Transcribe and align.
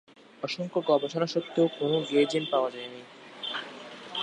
অসংখ্য 0.43 0.79
গবেষণা 0.89 1.27
সত্ত্বেও 1.27 1.67
কোনো 1.77 1.97
"গে 2.09 2.21
জিন" 2.25 2.43
পাওয়া 2.51 2.69
যায়নি। 2.71 3.01